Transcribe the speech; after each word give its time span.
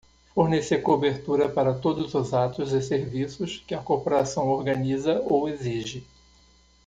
Fornecer 0.33 0.79
cobertura 0.81 1.47
para 1.47 1.75
todos 1.75 2.15
os 2.15 2.33
atos 2.33 2.71
e 2.73 2.81
serviços 2.81 3.63
que 3.67 3.75
a 3.75 3.83
corporação 3.83 4.47
organiza 4.49 5.21
ou 5.27 5.47
exige. 5.47 6.03